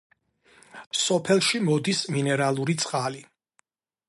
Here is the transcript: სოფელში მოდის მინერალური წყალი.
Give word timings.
სოფელში 1.01 1.61
მოდის 1.67 2.01
მინერალური 2.17 2.79
წყალი. 2.85 3.27